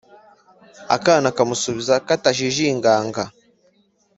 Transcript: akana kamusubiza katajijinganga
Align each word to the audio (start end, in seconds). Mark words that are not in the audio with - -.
akana 0.95 1.29
kamusubiza 1.37 1.93
katajijinganga 2.07 3.23